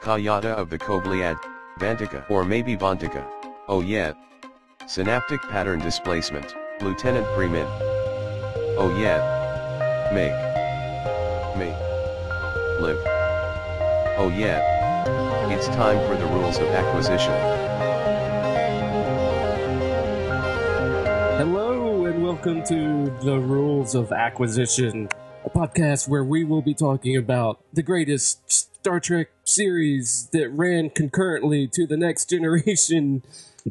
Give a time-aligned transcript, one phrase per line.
[0.00, 1.38] Kajada of the Kobliad,
[1.78, 3.22] Vantika or maybe Vantika.
[3.68, 4.14] Oh yeah.
[4.86, 7.66] Synaptic pattern displacement, Lieutenant Primmin.
[8.78, 9.20] Oh yeah.
[10.14, 10.32] Make.
[11.58, 11.68] Me.
[12.80, 12.96] Live.
[14.16, 15.52] Oh yeah.
[15.52, 17.34] It's time for the rules of acquisition.
[21.36, 25.10] Hello and welcome to the Rules of Acquisition,
[25.44, 30.90] a podcast where we will be talking about the greatest Star Trek series that ran
[30.90, 33.22] concurrently to the next generation,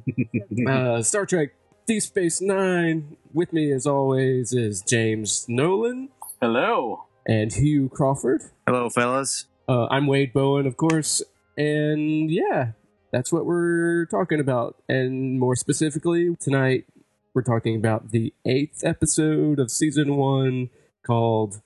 [0.67, 1.49] uh, Star Trek
[1.87, 3.17] Deep Space Nine.
[3.33, 6.09] With me, as always, is James Nolan
[6.41, 7.05] Hello.
[7.27, 8.41] and Hugh Crawford.
[8.67, 9.45] Hello, fellas.
[9.67, 11.21] Uh, I'm Wade Bowen, of course,
[11.55, 12.71] and yeah,
[13.11, 14.75] that's what we're talking about.
[14.89, 16.85] And more specifically, tonight
[17.33, 20.69] we're talking about the eighth episode of season one
[21.05, 21.61] called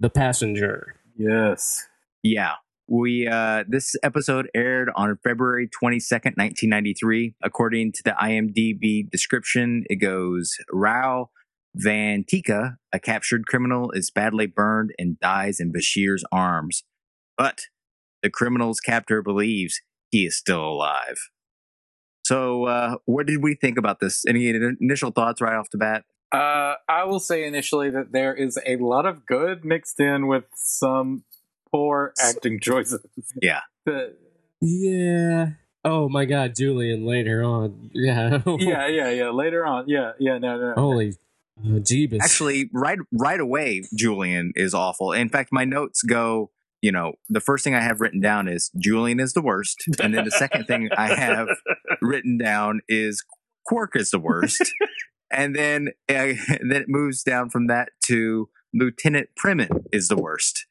[0.00, 1.86] "The Passenger." Yes.
[2.22, 2.54] Yeah.
[2.88, 7.34] We uh this episode aired on February 22nd, 1993.
[7.42, 11.30] According to the IMDb description, it goes Rao
[11.76, 16.84] Vantika, a captured criminal, is badly burned and dies in Bashir's arms.
[17.36, 17.62] But
[18.22, 21.18] the criminal's captor believes he is still alive.
[22.24, 24.24] So, uh, what did we think about this?
[24.26, 24.48] Any
[24.80, 26.04] initial thoughts right off the bat?
[26.32, 30.44] Uh, I will say initially that there is a lot of good mixed in with
[30.56, 31.24] some
[31.72, 33.04] poor acting choices.
[33.40, 33.60] Yeah.
[33.86, 34.16] The-
[34.60, 35.50] Yeah.
[35.84, 37.06] Oh my God, Julian!
[37.06, 39.30] Later on, yeah, yeah, yeah, yeah.
[39.30, 40.74] Later on, yeah, yeah, no, no.
[40.76, 41.14] Holy
[41.64, 42.20] Jeebus!
[42.20, 45.12] Actually, right right away, Julian is awful.
[45.12, 46.50] In fact, my notes go,
[46.82, 50.12] you know, the first thing I have written down is Julian is the worst, and
[50.12, 51.46] then the second thing I have
[52.02, 53.24] written down is
[53.64, 54.72] Quark is the worst,
[55.30, 58.48] and then uh, then it moves down from that to
[58.78, 60.66] Lieutenant Primmin is the worst,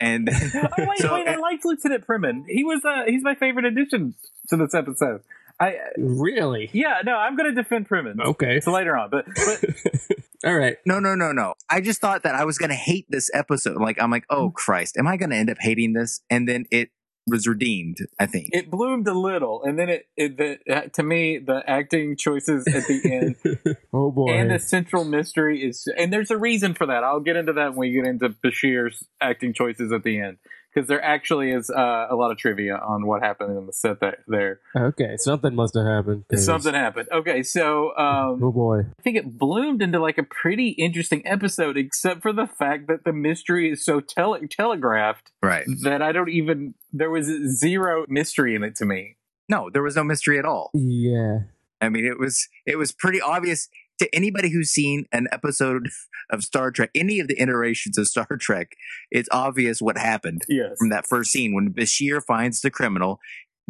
[0.00, 1.28] and oh wait, so wait!
[1.28, 2.44] I liked Lieutenant Primmin.
[2.48, 4.14] He was uh, he's my favorite addition
[4.48, 5.20] to this episode.
[5.60, 6.70] I really?
[6.72, 8.18] yeah, no, I'm going to defend Primmin.
[8.18, 8.60] Okay.
[8.60, 9.64] So later on, but but
[10.44, 10.78] All right.
[10.86, 11.52] No, no, no, no.
[11.68, 13.76] I just thought that I was going to hate this episode.
[13.78, 14.36] Like, I'm like, Mm.
[14.36, 16.22] oh Christ, am I going to end up hating this?
[16.30, 16.88] And then it
[17.30, 17.98] was redeemed.
[18.18, 18.50] I think.
[18.52, 22.66] it bloomed a little, and then it, it the, uh, to me the acting choices
[22.66, 24.32] at the end oh boy.
[24.32, 27.74] and the central mystery is and there's a reason for that i'll get into that
[27.74, 30.38] when we get into bashir's acting choices at the end
[30.72, 34.00] because there actually is uh, a lot of trivia on what happened in the set
[34.00, 36.24] that there okay, something must have happened.
[36.30, 38.80] 'cause- something happened okay so um, Oh boy.
[38.98, 43.04] i think it bloomed into like a pretty interesting episode except for the fact that
[43.04, 45.66] the mystery is so tele- telegraphed right.
[45.82, 47.26] that i don't even there was
[47.58, 49.16] zero mystery in it to me
[49.48, 50.70] No, there was no mystery at all.
[50.74, 51.40] Yeah.
[51.80, 53.68] I mean, it was it was pretty obvious
[54.00, 55.88] to anybody who's seen an episode
[56.30, 58.72] of Star Trek, any of the iterations of Star Trek.
[59.10, 63.20] It's obvious what happened yes from that first scene when Bashir finds the criminal,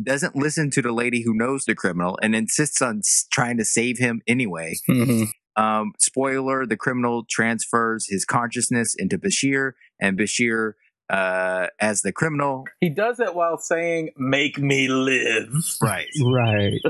[0.02, 3.02] doesn't listen to the lady who knows the criminal, and insists on
[3.32, 4.76] trying to save him anyway.
[5.56, 10.74] Um, spoiler: the criminal transfers his consciousness into Bashir, and Bashir,
[11.10, 16.06] uh, as the criminal, he does it while saying make me live right?
[16.22, 16.80] Right.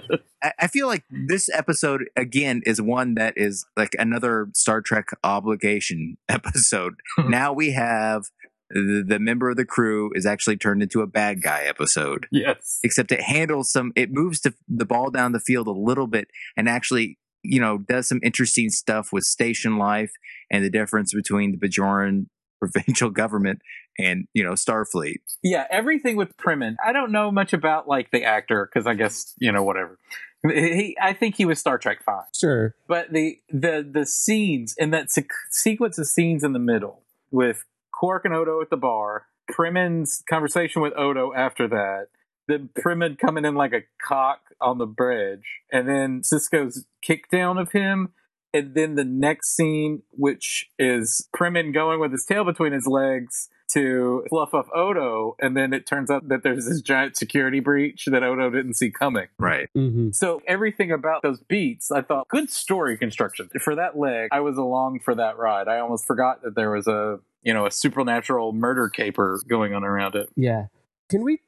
[0.43, 5.07] I, I feel like this episode again is one that is like another Star Trek
[5.25, 6.95] obligation episode.
[7.19, 8.25] now we have
[8.69, 12.27] the, the member of the crew is actually turned into a bad guy episode.
[12.31, 16.07] yes Except it handles some, it moves to the ball down the field a little
[16.07, 20.13] bit and actually, you know, does some interesting stuff with station life
[20.51, 22.27] and the difference between the Bajoran
[22.61, 23.61] provincial government
[23.99, 25.17] and you know Starfleet.
[25.43, 26.77] yeah, everything with Primmin.
[26.85, 29.99] I don't know much about like the actor because I guess you know whatever.
[30.43, 32.75] He, I think he was Star Trek 5 Sure.
[32.89, 37.65] but the the the scenes and that se- sequence of scenes in the middle with
[37.93, 42.07] Quark and Odo at the bar, Primmin's conversation with Odo after that,
[42.49, 47.73] then Primmin coming in like a cock on the bridge, and then Sisko's kickdown of
[47.73, 48.13] him.
[48.53, 53.49] And then the next scene, which is Primmin going with his tail between his legs
[53.73, 58.07] to fluff up Odo, and then it turns out that there's this giant security breach
[58.07, 59.29] that Odo didn't see coming.
[59.39, 59.69] Right.
[59.77, 60.11] Mm-hmm.
[60.11, 63.49] So everything about those beats, I thought good story construction.
[63.63, 65.69] For that leg, I was along for that ride.
[65.69, 69.85] I almost forgot that there was a you know a supernatural murder caper going on
[69.85, 70.29] around it.
[70.37, 70.67] Yeah.
[71.09, 71.41] Can we?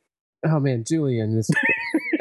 [0.44, 1.50] Oh man, Julian, this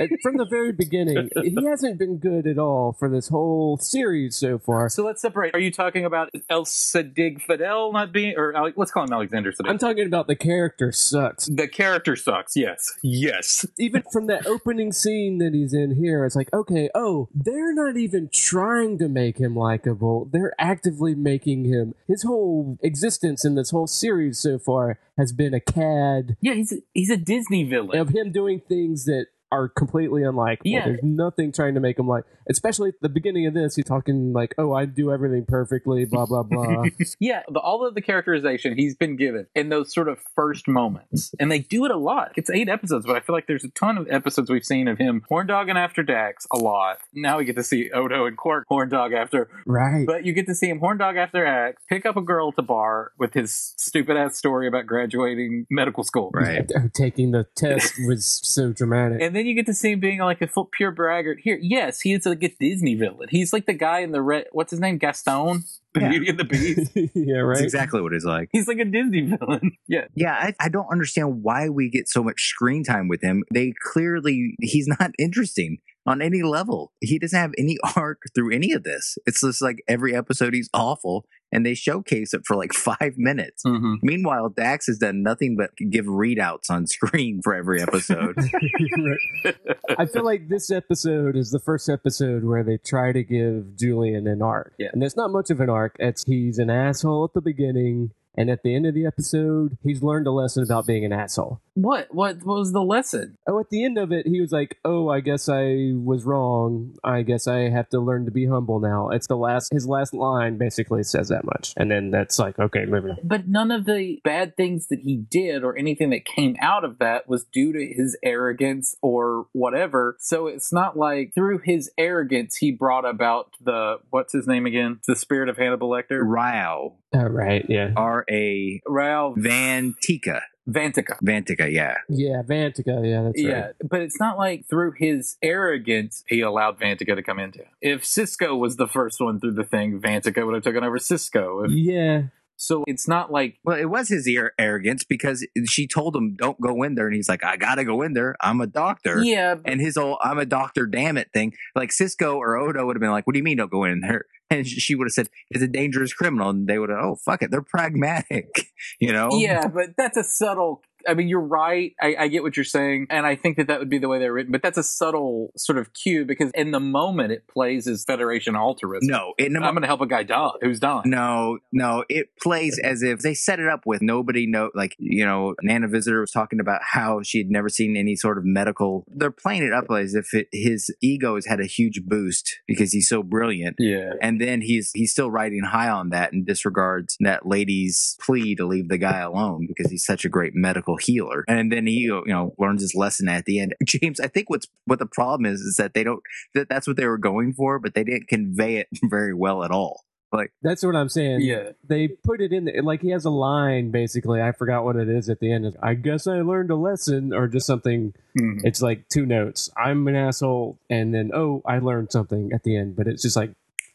[0.01, 4.35] Uh, from the very beginning, he hasn't been good at all for this whole series
[4.35, 4.89] so far.
[4.89, 5.53] So let's separate.
[5.53, 9.51] Are you talking about El Sadig Fidel not being, or Ale- let's call him Alexander
[9.51, 9.69] Siddig?
[9.69, 11.45] I'm talking about the character sucks.
[11.47, 12.55] the character sucks.
[12.55, 13.65] Yes, yes.
[13.77, 17.97] Even from that opening scene that he's in here, it's like, okay, oh, they're not
[17.97, 20.25] even trying to make him likable.
[20.31, 21.93] They're actively making him.
[22.07, 26.71] His whole existence in this whole series so far has been a cad Yeah, he's
[26.71, 27.97] a, he's a Disney villain.
[27.99, 30.61] of him doing things that are completely unlikable.
[30.65, 30.85] Yeah.
[30.85, 34.33] There's nothing trying to make him like, especially at the beginning of this, he's talking
[34.33, 36.83] like, oh, I do everything perfectly, blah, blah, blah.
[37.19, 41.33] Yeah, the, all of the characterization he's been given in those sort of first moments,
[41.39, 42.31] and they do it a lot.
[42.35, 44.97] It's eight episodes, but I feel like there's a ton of episodes we've seen of
[44.97, 46.99] him horn dogging after Dax a lot.
[47.13, 50.05] Now we get to see Odo and Quark horn dog after, right.
[50.05, 52.55] but you get to see him horn dog after Dax, pick up a girl at
[52.55, 56.69] the bar with his stupid ass story about graduating medical school, Right.
[56.93, 59.21] Taking the test was so dramatic.
[59.21, 61.39] And then you get to see him being like a full, pure braggart.
[61.41, 63.29] Here, yes, he is like a Disney villain.
[63.29, 64.47] He's like the guy in the red.
[64.51, 64.97] What's his name?
[64.97, 66.09] Gaston, the Yeah.
[66.09, 66.91] Beauty and the Beast.
[67.15, 67.55] yeah, right.
[67.55, 68.49] That's exactly what it's like.
[68.51, 69.71] He's like a Disney villain.
[69.87, 73.43] Yeah, Yeah, I, I don't understand why we get so much screen time with him.
[73.53, 76.93] They clearly, he's not interesting on any level.
[77.01, 79.17] He doesn't have any arc through any of this.
[79.25, 83.63] It's just like every episode he's awful and they showcase it for like five minutes.
[83.63, 83.95] mm-hmm.
[84.01, 88.37] Meanwhile, Dax has done nothing but give readouts on screen for every episode.
[88.37, 89.55] Right.
[89.97, 94.27] I feel like this episode is the first episode where they try to give Julian
[94.27, 94.73] an arc.
[94.79, 94.89] Yeah.
[94.93, 95.80] And it's not much of an arc.
[95.99, 100.03] It's he's an asshole at the beginning, and at the end of the episode, he's
[100.03, 101.61] learned a lesson about being an asshole.
[101.73, 102.07] What?
[102.11, 103.37] What was the lesson?
[103.47, 106.95] Oh, at the end of it, he was like, "Oh, I guess I was wrong.
[107.03, 109.71] I guess I have to learn to be humble now." It's the last.
[109.71, 113.17] His last line basically says that much, and then that's like, okay, moving on.
[113.23, 116.99] But none of the bad things that he did or anything that came out of
[116.99, 120.17] that was due to his arrogance or whatever.
[120.19, 124.99] So it's not like through his arrogance he brought about the what's his name again?
[125.07, 126.21] The spirit of Hannibal Lecter.
[126.23, 130.41] Rao, All oh, right, yeah, R A Ralph Vantika.
[130.69, 131.17] Vantika.
[131.23, 131.95] Vantika, yeah.
[132.07, 133.73] yeah, Vantika, yeah, that's Yeah, right.
[133.89, 137.63] but it's not like through his arrogance he allowed Vantika to come into.
[137.81, 141.65] If Sisko was the first one through the thing, Vantika would have taken over Sisko.
[141.65, 142.23] If- Yeah,
[142.57, 146.61] so it's not like Well, it was his ar- arrogance because she told him, don't
[146.61, 147.07] go in there.
[147.07, 148.35] And he's like, I got to go in there.
[148.39, 149.23] I'm a doctor.
[149.23, 151.53] yeah, And his old I'm a doctor, damn it thing.
[151.75, 154.01] Like Sisko or Odo would have been like, What do you mean don't go in
[154.01, 154.25] there?
[154.51, 156.49] And she would have said, It's a dangerous criminal.
[156.49, 157.51] And they would have, Oh, fuck it.
[157.51, 158.67] They're pragmatic,
[158.99, 159.29] you know?
[159.31, 160.83] Yeah, but that's a subtle.
[161.07, 161.93] I mean, you're right.
[162.01, 164.19] I, I get what you're saying, and I think that that would be the way
[164.19, 164.51] they're written.
[164.51, 168.55] But that's a subtle sort of cue because in the moment it plays as Federation
[168.55, 169.07] altruism.
[169.09, 171.03] No, it, I'm going to help a guy die who's dying.
[171.05, 175.25] No, no, it plays as if they set it up with nobody know like, you
[175.25, 179.05] know, Nana Visitor was talking about how she had never seen any sort of medical.
[179.07, 182.91] They're playing it up as if it, his ego has had a huge boost because
[182.91, 183.75] he's so brilliant.
[183.79, 188.55] Yeah, And then he's he's still riding high on that and disregards that lady's plea
[188.55, 191.43] to leave the guy alone because he's such a great medical healer.
[191.47, 193.75] And then he you know learns his lesson at the end.
[193.85, 196.21] James, I think what's what the problem is is that they don't
[196.55, 199.71] that that's what they were going for, but they didn't convey it very well at
[199.71, 200.01] all.
[200.33, 201.41] Like that's what I'm saying.
[201.41, 201.71] yeah.
[201.85, 205.09] they put it in there like he has a line basically i forgot what it
[205.09, 208.61] is at the end i guess i learned a lesson or just something Mhm.
[208.63, 212.77] it's like two notes i'm an asshole and then oh i learned something at the
[212.77, 213.51] end but it's just like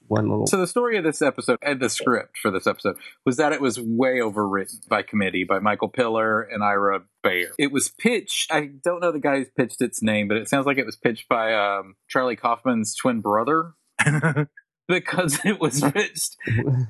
[0.08, 3.36] one little So the story of this episode and the script for this episode was
[3.36, 7.48] that it was way overwritten by committee by Michael Piller and Ira Behr.
[7.58, 8.52] It was pitched.
[8.52, 10.96] I don't know the guy who pitched its name, but it sounds like it was
[10.96, 13.72] pitched by um, Charlie Kaufman's twin brother
[14.88, 16.36] because it was pitched.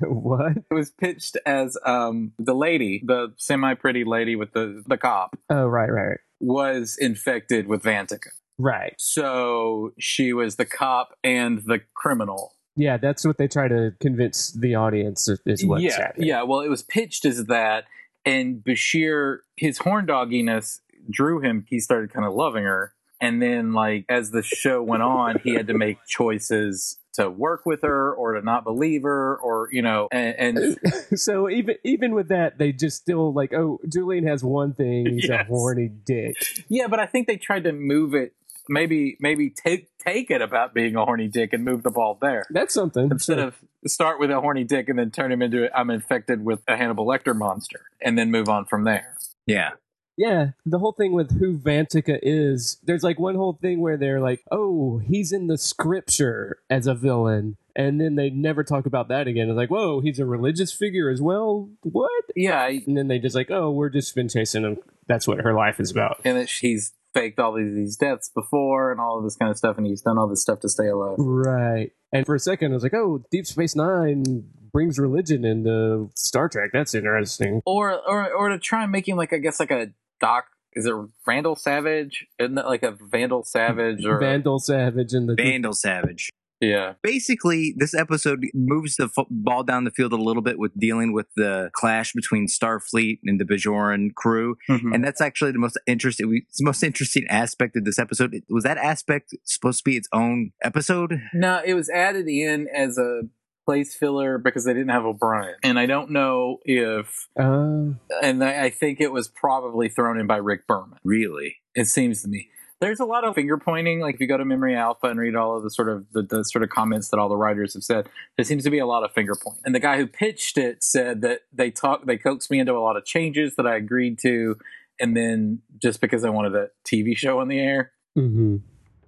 [0.01, 5.37] what It was pitched as um, the lady, the semi-pretty lady with the the cop,
[5.49, 6.19] oh right right right.
[6.39, 8.29] was infected with Vantika.
[8.57, 12.53] right So she was the cop and the criminal.
[12.77, 16.43] Yeah that's what they try to convince the audience is- what's yeah, happening yeah.
[16.43, 17.85] Well, it was pitched as that,
[18.25, 20.79] and Bashir, his horn dogginess
[21.09, 21.65] drew him.
[21.67, 25.53] He started kind of loving her, and then like as the show went on, he
[25.53, 29.81] had to make choices to work with her or to not believe her, or you
[29.81, 30.79] know, and, and
[31.19, 35.29] so even even with that they just still like oh julian has one thing he's
[35.29, 36.35] a horny dick
[36.69, 36.87] yeah.
[36.87, 38.33] But I think they tried to move it.
[38.69, 42.45] Maybe, maybe take take it about being a horny dick and move the ball there.
[42.49, 43.55] that's something instead of
[43.85, 47.05] start with a horny dick and then turn him into I'm infected with a Hannibal
[47.05, 49.15] Lecter monster and then move on from there.
[49.45, 49.71] Yeah.
[50.17, 54.19] Yeah, the whole thing with who Vantika is, there's like one whole thing where they're
[54.19, 57.57] like, oh, he's in the scripture as a villain.
[57.75, 59.47] And then they never talk about that again.
[59.47, 61.69] It's like, whoa, he's a religious figure as well?
[61.83, 62.23] What?
[62.35, 64.77] Yeah, And then they just like, oh, we're just been chasing him.
[65.07, 66.19] That's what her life is about.
[66.25, 69.57] and that he's faked all these, these deaths before and all of this kind of
[69.57, 71.17] stuff, and he's done all this stuff to stay alive.
[71.19, 71.91] Right.
[72.11, 74.23] And for a second, I was like, oh, Deep Space Nine
[74.71, 76.71] brings religion into Star Trek.
[76.73, 77.61] That's interesting.
[77.65, 79.87] Or, or, or to try and make him like, I guess, like a
[80.19, 80.45] doc.
[80.73, 80.93] Is it
[81.25, 82.27] Randall Savage?
[82.39, 86.29] Isn't that like a Vandal Savage or Vandal Savage in the Vandal Savage.
[86.61, 86.93] yeah?
[87.01, 91.13] Basically, this episode moves the fo- ball down the field a little bit with dealing
[91.13, 94.93] with the clash between Starfleet and the Bajoran crew, Mhm.
[94.93, 96.43] and that's actually the most interesting.
[96.47, 98.35] It's the most interesting aspect of this episode.
[98.49, 101.21] Was that aspect supposed to be its own episode?
[101.33, 103.21] No, it was added in as a
[103.67, 107.91] place filler because they didn't have O'Brien, and I don't know if, Uh,
[108.23, 110.97] and I, I think it was probably thrown in by Rick Berman.
[111.03, 111.57] Really?
[111.75, 112.47] It seems to me.
[112.79, 113.99] There's a lot of finger pointing.
[113.99, 116.21] Like if you go to Memory Alpha and read all of the sort of the,
[116.21, 118.07] the sort of comments that all the writers have said,
[118.37, 119.63] there seems to be a lot of finger pointing.
[119.65, 122.79] And the guy who pitched it said that they talked, they coaxed me into a
[122.79, 124.55] lot of changes that I agreed to,
[124.99, 128.61] and then just because I wanted a TV show on the air, mhm.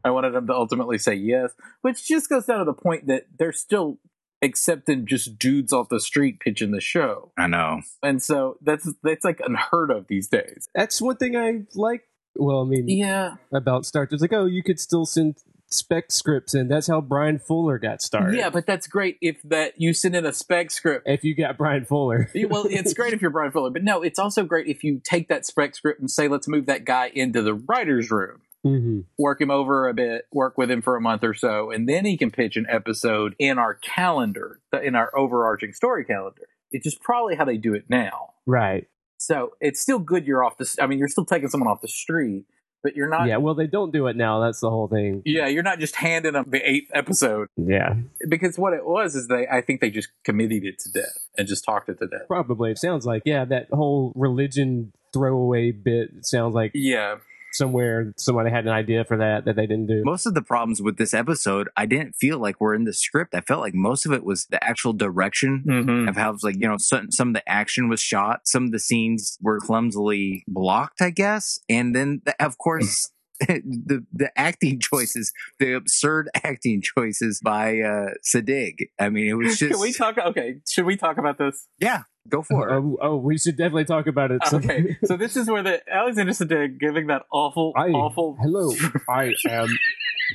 [0.04, 1.52] I wanted them to ultimately say yes,
[1.82, 4.00] which just goes down to the point that they're still
[4.42, 7.82] accepting just dudes off the street pitching the show, I know.
[8.04, 10.70] and so that's that's like unheard of these days.
[10.74, 12.04] That's one thing I like.
[12.36, 14.14] Well, I mean, Yeah, about Star Trek.
[14.14, 15.38] It's like, oh, you could still send
[15.72, 16.68] spec scripts in.
[16.68, 18.38] That's how Bryan Fuller got started.
[18.38, 21.08] yeah, but that's great if that you send in a spec script.
[21.08, 22.30] if you got Bryan Fuller.
[22.50, 25.28] well, it's great if you're Bryan Fuller, but no, it's also great if you take
[25.30, 28.42] that spec script and say, let's move that guy into the writer's room.
[28.64, 31.88] Hmm work him over a bit, work with him for a month or so, and
[31.88, 36.48] then he can pitch an episode in our calendar, in our overarching story calendar.
[36.72, 38.34] It's just probably how they do it now.
[38.46, 38.88] Right.
[39.18, 40.76] So it's still good you're off the.
[40.82, 42.46] I mean, you're still taking someone off the street,
[42.84, 43.28] but you're not.
[43.28, 43.38] yeah.
[43.38, 44.40] Well, they don't do it now.
[44.40, 45.22] That's the whole thing.
[45.26, 47.96] Yeah, you're not just handing them the eighth episode Yeah.
[48.30, 49.48] because what it was is they.
[49.48, 52.28] I think they just committed it to death and just talked it to death.
[52.28, 52.72] Probably.
[52.72, 53.44] It sounds like yeah.
[53.46, 57.16] That whole religion throwaway bit sounds like Yeah,
[57.54, 60.02] somewhere somebody had an idea for that that they didn't do.
[60.04, 63.36] Most of the problems with this episode, I didn't feel like were in the script.
[63.36, 66.08] I felt like most of it was the actual direction mm-hmm.
[66.08, 68.42] of how, like, you know, some, some of the action was shot.
[68.46, 71.60] Some of the scenes were clumsily blocked, I guess.
[71.70, 78.10] And then, the, of course, the the acting choices, the absurd acting choices by uh
[78.26, 78.76] Siddig.
[79.00, 80.18] I mean, it was just Can we talk?
[80.18, 81.68] Okay, should we talk about this?
[81.80, 82.74] yeah, go for it.
[82.74, 84.42] Oh, oh, we should definitely talk about it.
[84.60, 88.38] Okay, so this is where the Alexander Siddig giving that awful, I, awful.
[88.42, 88.72] Hello,
[89.10, 89.70] I am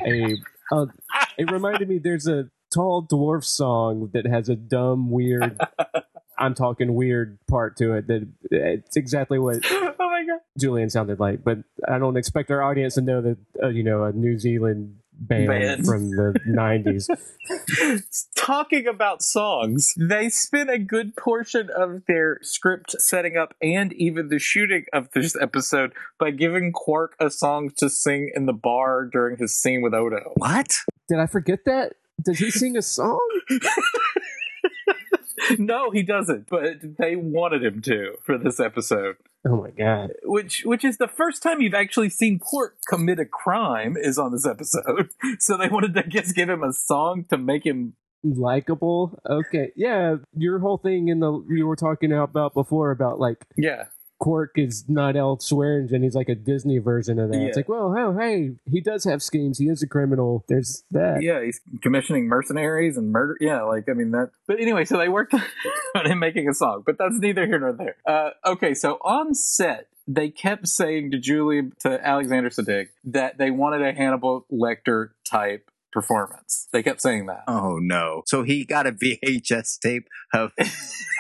[0.06, 0.36] a.
[0.72, 0.86] Uh,
[1.36, 1.98] it reminded me.
[1.98, 5.58] There's a tall dwarf song that has a dumb, weird.
[6.38, 8.06] I'm talking weird part to it.
[8.06, 10.40] That it's exactly what oh my god!
[10.58, 14.04] Julian sounded like, but I don't expect our audience to know that uh, you know
[14.04, 15.86] a New Zealand band, Band.
[15.86, 17.08] from the '90s.
[18.36, 24.28] Talking about songs, they spent a good portion of their script setting up and even
[24.28, 29.04] the shooting of this episode by giving Quark a song to sing in the bar
[29.06, 30.32] during his scene with Odo.
[30.36, 30.74] What?
[31.08, 31.94] Did I forget that?
[32.24, 33.20] Did he sing a song?
[35.58, 39.16] no, he doesn't, but they wanted him to for this episode.
[39.46, 40.10] Oh my god!
[40.24, 44.32] which which is the first time you've actually seen Quark commit a crime is on
[44.32, 45.10] this episode.
[45.38, 49.18] So they wanted to just give him a song to make him Likable.
[49.28, 50.16] Okay, yeah.
[50.34, 53.84] Your whole thing in the you were talking about before about like yeah
[54.24, 57.38] Quark is not elsewhere, and he's like a Disney version of that.
[57.38, 57.46] Yeah.
[57.48, 59.58] It's like, well, oh, hey, he does have schemes.
[59.58, 60.46] He is a criminal.
[60.48, 61.22] There's that.
[61.22, 65.08] yeah he's commissioning mercenaries and murder yeah like I mean that but anyway so they
[65.08, 65.34] worked
[65.94, 67.96] on him making a song but that's neither here nor there.
[68.06, 73.50] Uh, okay so on set they kept saying to Julie to Alexander Siddig that they
[73.50, 76.68] wanted a Hannibal Lecter type performance.
[76.72, 77.44] They kept saying that.
[77.46, 78.22] Oh no!
[78.26, 80.52] So he got a VHS tape of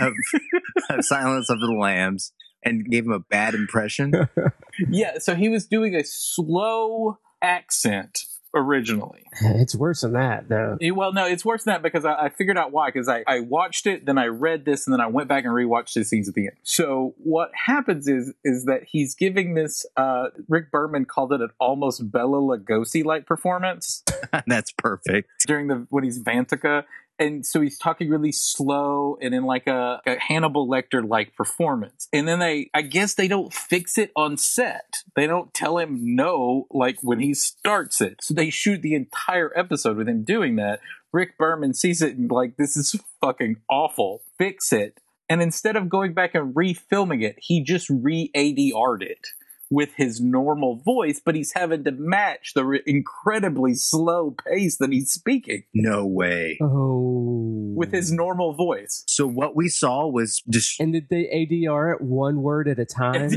[0.00, 0.12] of,
[0.90, 2.32] of Silence of the Lambs
[2.64, 4.28] and gave him a bad impression.
[4.88, 8.24] Yeah, so he was doing a slow accent
[8.56, 9.22] originally.
[9.40, 10.78] It's worse than that, though.
[10.80, 12.88] Eh, Well, no, it's worse than that because I, I figured out why.
[12.88, 15.52] Because I, I watched it, then I read this, and then I went back and
[15.52, 16.56] rewatched the scenes at the end.
[16.62, 19.86] So what happens is is that he's giving this.
[19.96, 24.02] Uh, Rick Berman called it an almost Bela Lugosi like performance
[24.46, 25.30] That's perfect.
[25.46, 26.84] during the when he's Vantika.
[27.18, 32.08] And so he's talking really slow and in like a, a Hannibal Lecter like performance.
[32.12, 34.96] And then they, I guess they don't fix it on set.
[35.14, 38.20] They don't tell him no, like when he starts it.
[38.22, 40.80] So they shoot the entire episode with him doing that.
[41.12, 44.22] Rick Berman sees it and like, this is fucking awful.
[44.36, 45.00] Fix it.
[45.28, 49.28] And instead of going back and refilming it, he just re ADR'd it.
[49.70, 54.92] With his normal voice, but he's having to match the re- incredibly slow pace that
[54.92, 56.58] he's speaking No way.
[56.62, 57.72] Oh.
[57.74, 59.04] with his normal voice.
[59.08, 62.84] So what we saw was just And did they ADR it one word at a
[62.84, 63.30] time?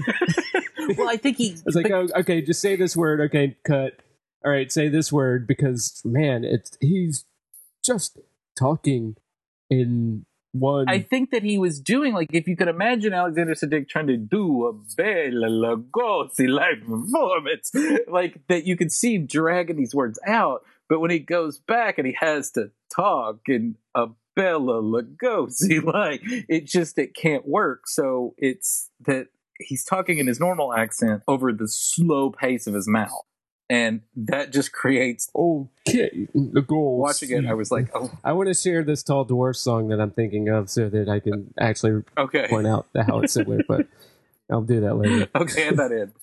[0.97, 1.55] well, I think he.
[1.65, 3.21] It's like, oh, okay, just say this word.
[3.21, 3.93] Okay, cut.
[4.45, 7.25] All right, say this word because man, it's he's
[7.85, 8.19] just
[8.57, 9.15] talking
[9.69, 10.25] in
[10.59, 10.87] one.
[10.87, 14.17] I think that he was doing like if you could imagine Alexander Siddig trying to
[14.17, 17.71] do a Bela Lugosi like performance,
[18.07, 21.97] like that you could see him dragging these words out, but when he goes back
[21.97, 27.87] and he has to talk in a Bela Lugosi like it just it can't work.
[27.87, 29.27] So it's that
[29.59, 33.23] he's talking in his normal accent over the slow pace of his mouth.
[33.69, 37.01] And that just creates okay, the goals.
[37.01, 39.99] watching it, I was like, oh, I want to share this tall dwarf song that
[39.99, 42.47] I'm thinking of so that I can actually okay.
[42.47, 43.59] point out how it's similar.
[43.67, 43.87] but
[44.49, 45.27] I'll do that later.
[45.35, 46.13] okay, add that in.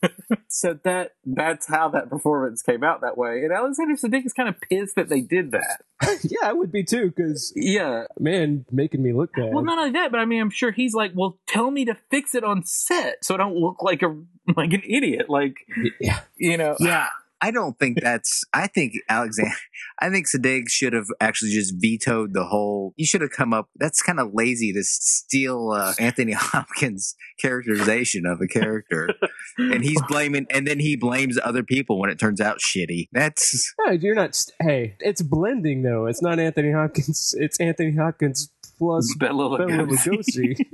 [0.48, 3.42] so that that's how that performance came out that way.
[3.42, 5.80] And Alexander Siddig is kind of pissed that they did that.
[6.22, 8.04] yeah, I would be too because Yeah.
[8.18, 9.52] man, making me look bad.
[9.52, 11.96] Well, not only that, but I mean, I'm sure he's like, "Well, tell me to
[12.10, 14.16] fix it on set so I don't look like a
[14.56, 15.56] like an idiot." Like,
[16.00, 17.08] yeah, you know, yeah.
[17.44, 18.42] I don't think that's.
[18.54, 19.52] I think Alexander.
[20.00, 22.94] I think Siddig should have actually just vetoed the whole.
[22.96, 23.68] You should have come up.
[23.76, 29.10] That's kind of lazy to steal uh, Anthony Hopkins' characterization of a character,
[29.58, 30.46] and he's blaming.
[30.48, 33.08] And then he blames other people when it turns out shitty.
[33.12, 34.42] That's no, you're not.
[34.62, 36.06] Hey, it's blending though.
[36.06, 37.34] It's not Anthony Hopkins.
[37.36, 40.08] It's Anthony Hopkins plus Bela Bela Lugosi.
[40.08, 40.66] Lugosi.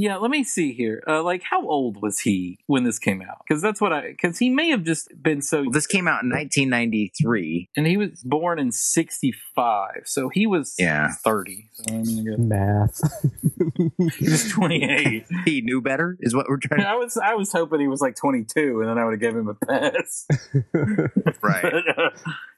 [0.00, 1.02] Yeah, let me see here.
[1.08, 3.38] Uh, like, how old was he when this came out?
[3.46, 4.12] Because that's what I.
[4.12, 5.62] Because he may have just been so.
[5.62, 7.68] well, this came out in 1993.
[7.76, 11.08] and he was born in '65, so he was Yeah.
[11.24, 11.68] 30.
[11.72, 14.14] So I mean, I guess Math.
[14.18, 15.26] he was 28.
[15.44, 16.82] He knew better, is what we're trying.
[16.86, 19.40] I was I was hoping he was like 22, and then I would have given
[19.40, 20.26] him a pass.
[20.52, 21.10] to...
[21.42, 21.62] Right.
[21.62, 22.10] But, uh,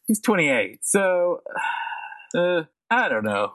[0.06, 1.40] he's 28, so
[2.36, 3.54] uh, I don't know.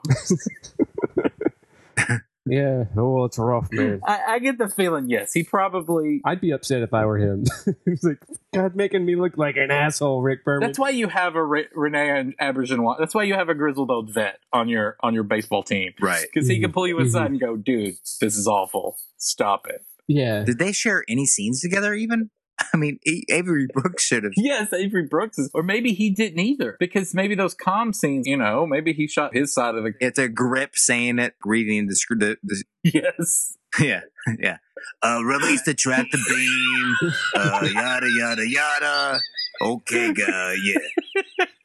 [2.46, 2.84] Yeah.
[2.96, 4.00] Oh, well, it's rough, man.
[4.06, 6.20] I, I get the feeling, yes, he probably.
[6.24, 7.44] I'd be upset if I were him.
[7.84, 8.18] He's like,
[8.54, 10.66] God, making me look like an asshole, Rick Berman.
[10.66, 12.96] That's why you have a Re- Renee Aubergine.
[12.98, 16.24] That's why you have a grizzled old vet on your on your baseball team Right.
[16.32, 16.74] because he can mm-hmm.
[16.74, 17.32] pull you aside mm-hmm.
[17.32, 18.96] and go, "Dude, this is awful.
[19.18, 20.44] Stop it." yeah.
[20.44, 21.94] Did they share any scenes together?
[21.94, 22.30] Even.
[22.72, 22.98] I mean,
[23.28, 24.32] Avery Brooks should have.
[24.36, 28.36] Yes, Avery Brooks is, or maybe he didn't either because maybe those comm scenes, you
[28.36, 29.92] know, maybe he shot his side of the.
[30.00, 32.20] It's a grip saying it, reading the script.
[32.20, 33.56] The, the, Yes.
[33.80, 34.00] yeah,
[34.38, 34.58] yeah.
[35.02, 36.96] Uh, release the tractor beam.
[37.34, 39.20] Uh, yada yada yada.
[39.60, 40.54] Okay, guy.
[40.62, 41.44] Yeah.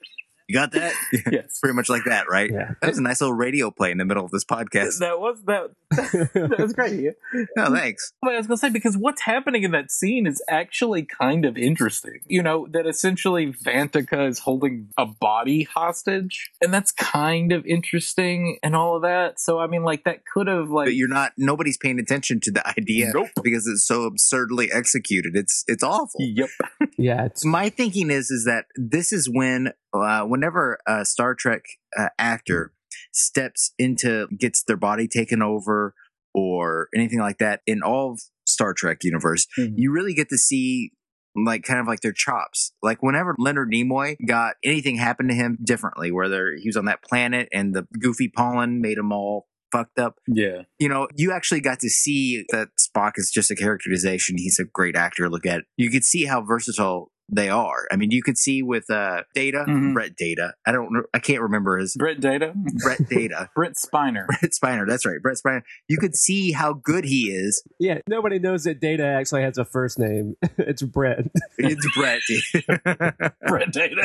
[0.51, 0.93] You got that?
[1.31, 1.59] Yes.
[1.61, 2.49] Pretty much like that, right?
[2.51, 2.71] Yeah.
[2.81, 4.99] That was a nice little radio play in the middle of this podcast.
[4.99, 5.69] That was that.
[6.33, 6.99] that was great.
[6.99, 7.11] Yeah.
[7.57, 8.11] Oh, thanks.
[8.21, 11.57] But I was gonna say because what's happening in that scene is actually kind of
[11.57, 12.19] interesting.
[12.27, 18.57] You know that essentially Vantika is holding a body hostage, and that's kind of interesting
[18.63, 19.39] and all of that.
[19.39, 21.31] So I mean, like that could have like But you're not.
[21.37, 23.29] Nobody's paying attention to the idea Nope.
[23.43, 25.35] because it's so absurdly executed.
[25.35, 26.19] It's it's awful.
[26.19, 26.49] Yep.
[26.97, 27.25] Yeah.
[27.25, 31.63] It's, my thinking is is that this is when uh, whenever a Star Trek
[31.97, 32.73] uh, actor
[33.13, 35.93] steps into gets their body taken over
[36.33, 39.73] or anything like that in all of Star Trek universe, Mhm.
[39.75, 40.91] you really get to see
[41.35, 42.73] like kind of like their chops.
[42.81, 47.03] Like whenever Leonard Nimoy got anything happen to him differently, whether he was on that
[47.03, 50.15] planet and the goofy pollen made him all fucked up.
[50.27, 50.63] Yeah.
[50.79, 54.35] You know, you actually got to see that Spock is just a characterization.
[54.37, 55.29] He's a great actor.
[55.29, 57.87] Look at you could see how versatile they are.
[57.91, 59.93] I mean, you could see with uh Data, Mhm.
[59.93, 60.53] Brett Data.
[60.65, 60.89] I don't.
[61.13, 62.53] I can't remember his Brett Data.
[62.83, 63.49] Brett Data.
[63.55, 64.25] Brett Spiner.
[64.27, 64.87] Brett Spiner.
[64.87, 65.21] That's right.
[65.21, 65.61] Brett Spiner.
[65.87, 67.63] You could see how good he is.
[67.79, 67.99] yeah.
[68.07, 70.35] Nobody knows that Data actually has a first name.
[70.57, 71.25] it's Brett.
[71.57, 72.21] It's Brett.
[73.47, 74.01] Brett Data.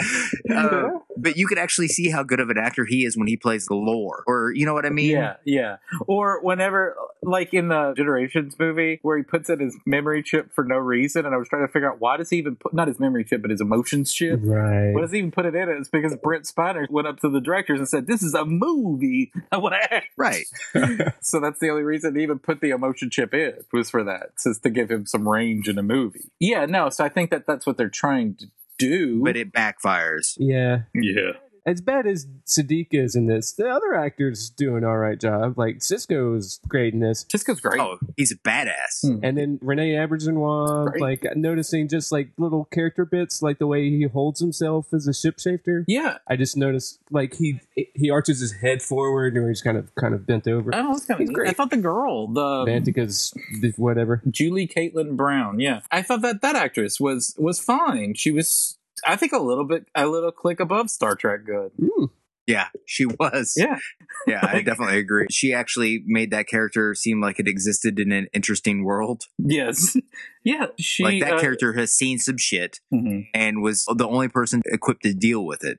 [0.54, 3.36] Uh, but you could actually see how good of an actor he is when he
[3.36, 5.10] plays the lore, or you know what I mean?
[5.10, 5.76] Yeah, yeah.
[6.06, 10.64] Or whenever, like in the Generations movie, where he puts in his memory chip for
[10.64, 12.88] no reason, and I was trying to figure out why does he even put not
[12.88, 14.40] his memory chip, but his emotions chip.
[14.42, 14.92] right.
[14.92, 15.68] Why does he even put it in?
[15.68, 19.32] It's because Brent Spiner went up to the directors and said, "This is a movie.
[19.52, 20.44] I want to act." Right.
[21.20, 24.30] So that's the only reason he even put the emotion chip in was for that,
[24.42, 26.30] just to give him some range in a movie.
[26.38, 26.88] Yeah, no.
[26.88, 28.46] So I think that that's what they're trying to
[28.78, 29.22] do.
[29.24, 30.36] But it backfires.
[30.38, 30.82] yeah.
[30.94, 31.32] yeah,
[31.66, 35.58] as bad as Siddig is in this, the other actors doing all right job.
[35.58, 37.24] Like Sisko's great in this.
[37.24, 37.80] Sisko's great.
[37.80, 39.02] Oh, he's a badass.
[39.02, 39.18] Hmm.
[39.24, 41.00] And then Renee Auberjonois, Right.
[41.00, 45.12] like noticing just like little character bits, like the way he holds himself as a
[45.12, 45.84] ship shifter.
[45.88, 46.18] Yeah.
[46.28, 47.60] I just noticed like he
[47.94, 50.70] he arches his head forward and he's kind of kind of bent over.
[50.74, 51.50] Oh, that's kind He's of great.
[51.50, 53.34] I thought the girl, the Vantika's
[53.76, 54.22] whatever.
[54.30, 55.58] Julie Caitlin Brown.
[55.60, 58.14] Yeah, I thought that that actress was was fine.
[58.14, 61.40] She was, I think, a little bit, a little click above Star Trek.
[61.44, 61.72] Good.
[61.80, 62.10] Mm.
[62.46, 63.54] Yeah, she was.
[63.56, 63.78] Yeah.
[64.26, 65.26] Yeah, I definitely agree.
[65.30, 69.24] She actually made that character seem like it existed in an interesting world.
[69.38, 69.96] Yes.
[70.44, 70.66] yeah.
[70.78, 73.26] She like that uh, character has seen some shit mhm.
[73.34, 75.78] and was the only person equipped to deal with it.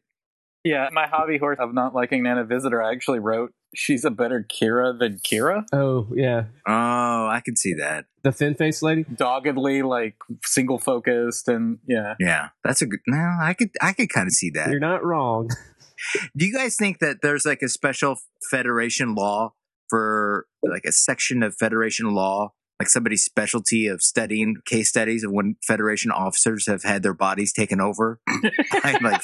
[0.66, 0.90] Yeah.
[0.92, 2.84] My hobby horse of not liking Nana Visitor.
[2.84, 5.64] I actually wrote she's a better Kira than Kira.
[5.74, 8.06] Oh yeah, Oh, I can see that.
[8.24, 9.04] the thin faced lady.
[9.04, 12.16] Doggedly, like single focused, and yeah.
[12.20, 13.00] Yeah, that's a good.
[13.08, 14.70] No, I could, I could kind of see that.
[14.70, 15.50] You're not wrong.
[16.38, 18.18] Do you guys think that there's like a special
[18.52, 19.54] Federation law
[19.90, 25.32] for like a section of Federation law, like somebody's specialty of studying case studies of
[25.32, 28.20] when Federation officers have had their bodies taken over
[28.84, 29.22] by, like,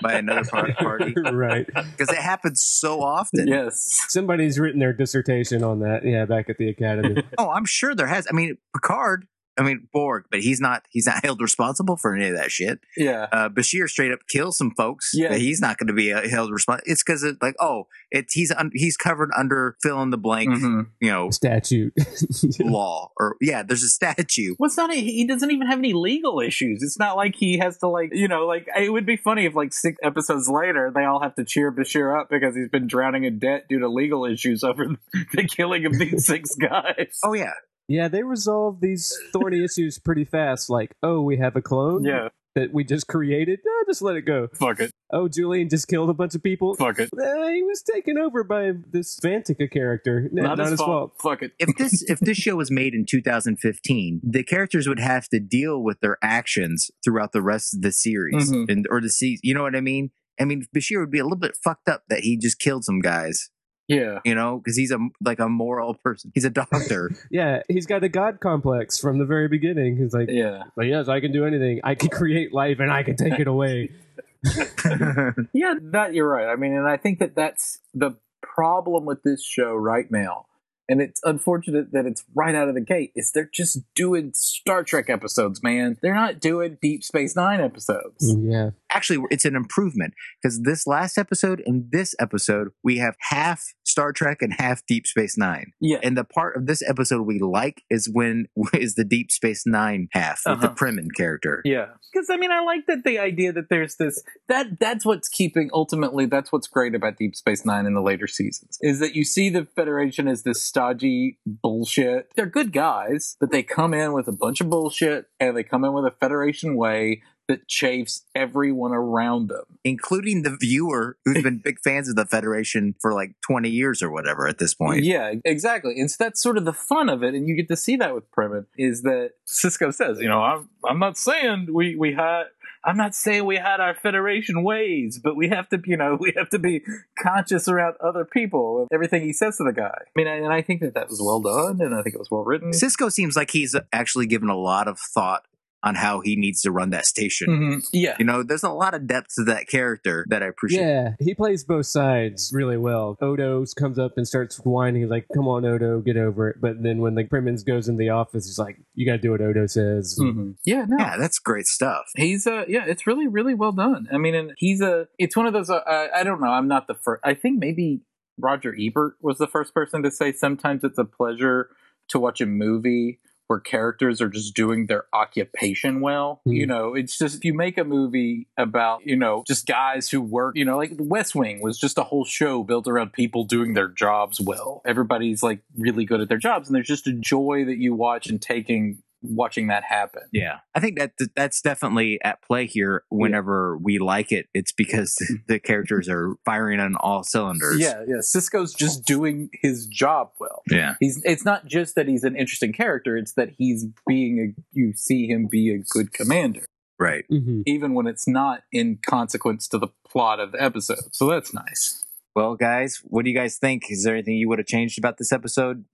[0.00, 1.14] by another par- party?
[1.32, 1.66] right.
[1.66, 3.46] Because it happens so often.
[3.46, 4.06] Yes.
[4.08, 6.04] Somebody's written their dissertation on that.
[6.04, 7.22] Yeah, back at the academy.
[7.38, 8.26] Oh, I'm sure there has.
[8.30, 9.26] I mean, Picard.
[9.58, 10.84] I mean Borg, but he's not.
[10.90, 12.80] He's not held responsible for any of that shit.
[12.96, 13.26] Yeah.
[13.32, 15.12] uh, Bashir straight up kills some folks.
[15.14, 15.28] Yeah.
[15.30, 16.90] that he's not going to be uh, held responsible.
[16.90, 20.50] It's because it like oh, it's he's un- he's covered under fill in the blank,
[20.50, 20.86] Mhm.
[21.00, 21.92] you know, Statute.
[22.60, 23.62] law or yeah.
[23.62, 24.54] There's a statue.
[24.58, 24.92] Well, it's not.
[24.92, 26.82] He doesn't even have any legal issues.
[26.82, 29.54] It's not like he has to like you know like it would be funny if
[29.54, 33.24] like six episodes later they all have to cheer Bashir up because he's been drowning
[33.24, 34.86] in debt due to legal issues over
[35.32, 37.18] the killing of these six guys.
[37.22, 37.52] Oh yeah,
[37.88, 40.70] yeah, they resolve these thorny issues pretty fast.
[40.70, 42.28] Like, oh, we have a clone yeah.
[42.54, 43.60] that we just created.
[43.64, 44.48] No, just let it go.
[44.54, 44.90] Fuck it.
[45.12, 46.74] Oh, Julian just killed a bunch of people.
[46.74, 47.10] Fuck it.
[47.18, 50.28] Eh, he was taken over by this Vantika character.
[50.32, 51.12] No, not, his fault.
[51.22, 51.52] Fuck it.
[51.58, 55.82] if this if this show was made in 2015, the characters would have to deal
[55.82, 58.70] with their actions throughout the rest of the series Mhm.
[58.70, 59.40] and or the season.
[59.44, 60.10] You know what I mean?
[60.40, 62.98] I mean, Bashir would be a little bit fucked up that he just killed some
[63.00, 63.50] guys.
[63.88, 64.20] Yeah.
[64.24, 66.32] You know, because he's a like a moral person.
[66.34, 67.10] He's a doctor.
[67.30, 69.96] Yeah, he's got a god complex from the very beginning.
[69.96, 70.64] He's like, Yeah.
[70.76, 71.80] like, yes, I can do anything.
[71.84, 73.90] I can create life and I can take it away.
[75.52, 76.46] Yeah, that you're right.
[76.48, 80.46] I mean, and I think that that's the problem with this show right now.
[80.88, 83.12] And it's unfortunate that it's right out of the gate.
[83.14, 85.96] Is they're just doing Star Trek episodes, man.
[86.02, 88.34] They're not doing Deep Space Nine episodes.
[88.38, 88.70] yeah.
[88.90, 94.12] actually it's an improvement because this last episode and this episode we have half star
[94.12, 97.82] trek and half deep space nine Yeah, and the part of this episode we like
[97.90, 100.74] is when is the deep space nine half with the Uh-huh.
[100.76, 104.78] Primmin character Yeah, because I mean, I like that the idea that there's this that
[104.80, 108.78] that's what's keeping ultimately that's what's great about Deep Space Nine in the later seasons
[108.80, 112.30] is that you see the Federation as this stodgy bullshit.
[112.36, 115.84] They're good guys, but they come in with a bunch of bullshit and they come
[115.84, 119.64] in with a Federation way that chafes everyone around them.
[119.84, 124.10] including the viewer who's been big fans of the federation for like 20 years or
[124.10, 125.98] whatever at this point Yeah, exactly.
[126.00, 128.14] And so that's sort of the fun of it, and you get to see that
[128.14, 128.66] with Primmin.
[128.78, 132.44] Is that Sisko says, you know, I'm I'm not saying we we had.
[132.86, 136.34] I'm not saying we had our Federation ways, but we have to, you know, we
[136.36, 136.82] have to be
[137.18, 139.96] conscious around other people and everything he says to the guy.
[140.04, 142.30] I mean, and I think that that was well done, and I think it was
[142.30, 142.72] well written.
[142.72, 145.44] sisko seems like he's actually given a lot of thought
[145.84, 147.88] on how he needs to run that station Mhm.
[147.92, 151.10] Yeah, you know there's a lot of depth to that character that i appreciate Yeah,
[151.20, 153.16] he plays both sides really well.
[153.20, 155.08] Odo comes up and starts whining.
[155.08, 158.08] Like, "Come on, Odo, get over it." But then when the Crimmins goes in the
[158.08, 160.54] office, he's like, "You got to do what Odo says." Mhm.
[160.64, 164.16] yeah, no, yeah that's great stuff he's uh yeah it's really really well done i
[164.18, 166.94] mean and he's a it's one of those uh, i don't know i'm not the
[166.94, 168.00] first i think maybe
[168.38, 171.68] roger ebert was the first person to say sometimes it's a pleasure
[172.08, 176.52] to watch a movie where characters are just doing their occupation well Hmm.
[176.52, 180.20] you know it's just if you make a movie about you know just guys who
[180.20, 183.74] work you know like west wing was just a whole show built around people doing
[183.74, 187.64] their jobs well everybody's like really good at their jobs and there's just a joy
[187.64, 192.42] that you watch and taking watching that happen Yeah, I think that that's definitely at
[192.42, 193.04] play here.
[193.08, 195.16] Whenever we like it, it's because
[195.48, 197.80] the characters are firing on all cylinders.
[197.80, 198.16] Yeah, yeah.
[198.16, 200.62] Sisko's just doing his job well.
[200.70, 204.62] yeah, He's it's not just that he's an interesting character, it's that he's being a
[204.72, 206.66] you see him be a good commander,
[206.98, 207.24] right.
[207.28, 211.12] hmm even when it's not in consequence to the plot of the episode.
[211.12, 212.04] So that's nice.
[212.34, 213.84] Well, guys, what do you guys think?
[213.90, 215.84] Is there anything you would have changed about this episode?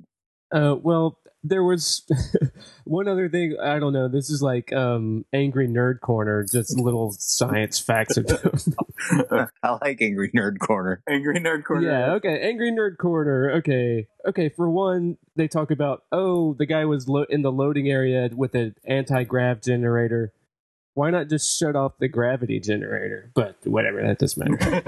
[0.53, 2.07] Uh, well, there was
[2.85, 3.57] one other thing.
[3.63, 4.09] I don't know.
[4.09, 8.19] This is like um angry nerd corner, just little science facts.
[9.63, 11.03] I like Angry Nerd Corner.
[11.09, 11.91] Angry Nerd Corner.
[11.91, 12.41] Yeah, okay.
[12.43, 13.51] Angry Nerd Corner.
[13.59, 14.09] Okay.
[14.27, 18.29] Okay, for one, they talk about, oh, the guy was lo- in the loading area
[18.35, 20.33] with an anti grav generator.
[20.95, 23.31] Why not just shut off the gravity generator?
[23.35, 24.83] But whatever, that doesn't matter.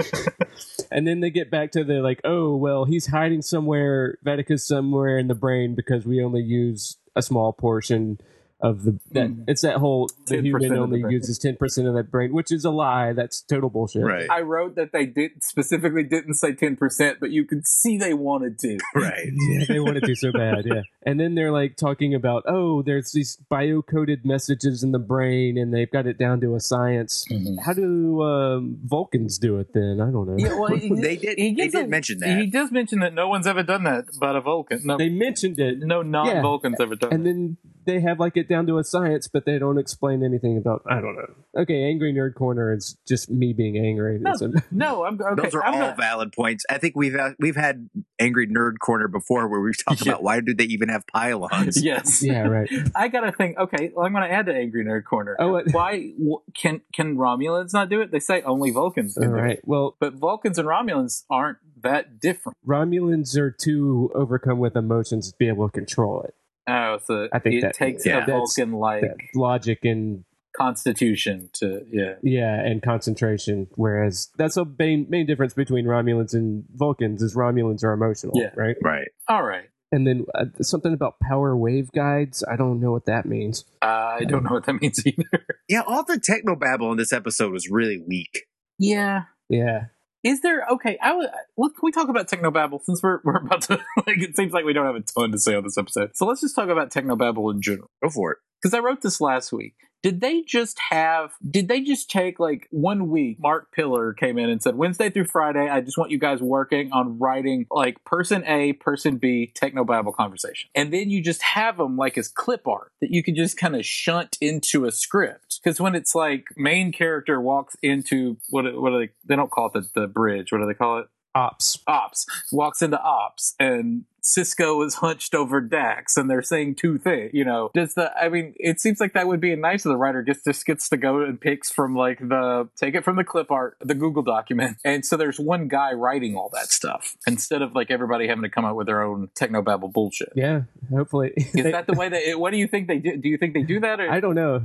[0.91, 5.17] and then they get back to the like, oh, well, he's hiding somewhere, Vatica's somewhere
[5.17, 8.19] in the brain because we only use a small portion
[8.63, 11.13] of the that it's that whole the human only brain.
[11.13, 14.29] uses 10% of that brain which is a lie that's total bullshit Right.
[14.31, 18.15] I wrote that they did specifically didn't say ten percent, but you could see they
[18.15, 18.79] wanted to.
[18.95, 19.29] Right.
[19.49, 20.83] yeah, they wanted to so bad, yeah.
[21.05, 25.73] And then they're like talking about, oh, there's these bio-coded messages in the brain, and
[25.73, 27.27] they've got it down to a science.
[27.65, 30.01] How do um, Vulcans do it then?
[30.01, 30.37] I don't know.
[30.39, 32.39] Yeah, well, he, They did- He they gives did a- mention that.
[32.39, 34.81] He does mention that no one's ever done that, but a Vulcan.
[34.85, 37.13] No, They mentioned it, no non-Vulcans ever done.
[37.13, 37.31] and it.
[37.31, 40.83] then they have like it down to a science, but they don't explain anything about.
[40.89, 41.35] I don't know.
[41.63, 44.19] Okay, angry nerd corner is just me being angry.
[44.19, 45.43] No, a- no, I'm okay.
[45.43, 46.65] Those are I'm all not- valid points.
[46.71, 50.13] I think we've had, we've had angry nerd corner before where we've talked Yeah.
[50.13, 51.83] about why do they even have pylons?
[51.93, 52.69] Yes, yeah, right.
[52.95, 53.59] I gotta think.
[53.59, 55.37] Okay, well, I'm gonna add to Angry Nerd Corner.
[55.39, 58.11] Oh, what- why wh- can can Romulans not do it?
[58.13, 59.59] They say only Vulcans can All do right.
[59.59, 62.57] it, Well, but Vulcans and Romulans aren't that different.
[62.67, 66.35] Romulans are too overcome with emotions to be able to control it.
[66.69, 68.23] Oh, so I think it that- takes yeah.
[68.23, 70.25] a Vulcan like logic and
[70.57, 72.15] constitution to yeah.
[72.23, 73.69] Yeah, and concentration.
[73.75, 78.51] Whereas that's a main main difference between Romulans and Vulcans is Romulans are emotional, Yeah.
[78.57, 78.77] right?
[78.83, 79.09] Right.
[79.29, 79.65] All right.
[79.95, 82.43] And then uh, something about power wave guides.
[82.51, 83.65] I don't know what that means.
[83.83, 85.45] I don't know what that means either.
[85.69, 88.47] Yeah, all the techno babble in this episode was really weak.
[88.79, 89.25] yeah.
[89.51, 89.87] Yeah,
[90.25, 90.99] Is there okay?
[91.03, 91.29] I would.
[91.29, 93.75] Can we talk about technobabble since we're we're about to
[94.07, 94.19] like?
[94.19, 96.41] It seems like we don't have a ton to say on this episode, so let's
[96.41, 97.91] just talk about technobabble in general.
[98.03, 98.39] Go for it.
[98.61, 99.75] Because I wrote this last week.
[100.03, 101.33] Did they just have?
[101.49, 103.39] Did they just take like one week?
[103.41, 105.69] Mark Piller came in and said Wednesday through Friday.
[105.69, 110.69] I just want you guys working on writing like person A, person B, technobabble conversation,
[110.75, 113.77] and then you just have them like as clip art that you can just kind
[113.77, 115.61] of shunt into a script.
[115.63, 119.13] Because when it's like main character walks into what what are they?
[119.25, 120.51] They don't call it the, the bridge.
[120.51, 121.07] What do they call it?
[121.35, 121.79] Ops.
[121.87, 127.31] ops walks into ops and Sisko is hunched over Dax and they're saying two things.
[127.35, 129.97] You know, does the I mean, it seems like that would be nice if the
[129.97, 133.25] writer gets just gets to go and picks from like the take it from the
[133.25, 137.63] clip art, the Google document, and so there's one guy writing all that stuff instead
[137.63, 140.33] of like everybody having to come up with their own technobabble bullshit.
[140.37, 141.33] Yeah, hopefully.
[141.37, 142.39] Is that the way that?
[142.39, 143.17] What do you think they do?
[143.17, 144.01] Do you think they do that?
[144.01, 144.11] Or?
[144.11, 144.63] I don't know.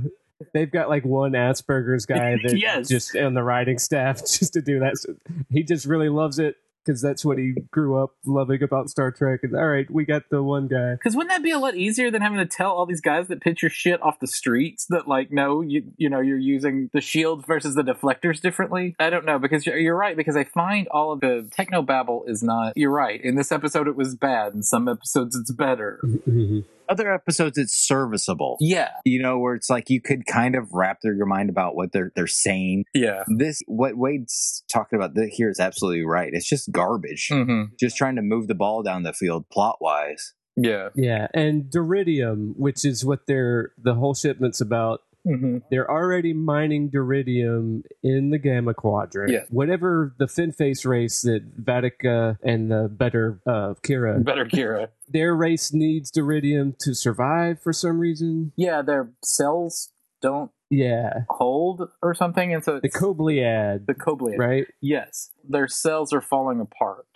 [0.54, 2.88] They've got like one Asperger's guy that Yes.
[2.88, 4.98] just on the writing staff just to do that.
[4.98, 5.14] So
[5.50, 9.40] he just really loves it because that's what he grew up loving about Star Trek.
[9.42, 10.92] And all right, we got the one guy.
[10.92, 13.42] Because wouldn't that be a lot easier than having to tell all these guys that
[13.42, 17.02] pitch your shit off the streets that like no you you know you're using the
[17.02, 18.94] shields versus the deflectors differently?
[18.98, 22.24] I don't know because you're, you're right because I find all of the techno babble
[22.26, 22.72] is not.
[22.76, 23.20] You're right.
[23.22, 24.54] In this episode it was bad.
[24.54, 26.00] In some episodes it's better.
[26.02, 26.60] Mm-hmm.
[26.88, 28.56] Other episodes, it's serviceable.
[28.60, 28.90] Yeah.
[29.04, 31.92] You know, where it's like you could kind of wrap through your mind about what
[31.92, 32.84] they're they're saying.
[32.94, 33.24] Yeah.
[33.36, 36.30] This what Wade's talking about th- here is absolutely right.
[36.32, 37.28] It's just garbage.
[37.30, 37.74] Mm-hmm.
[37.78, 40.34] Just trying to move the ball down the field plot wise.
[40.60, 40.88] Yeah.
[40.96, 45.02] yeah, and Duridium, which is what they're the whole shipment's about.
[45.26, 45.58] Mm-hmm.
[45.70, 49.32] They're already mining Duridium in the Gamma Quadrant.
[49.32, 49.44] Yeah.
[49.50, 54.88] Whatever the Fin Face race that Vatica and the better uh, Kira, Better Kira.
[55.08, 58.52] their race needs Duridium to survive for some reason.
[58.56, 64.38] Yeah, their cells don't Yeah, hold or something, and so the it's Kobliad, the Kobliad.
[64.38, 64.66] right?
[64.80, 67.06] Yes, their cells are falling apart,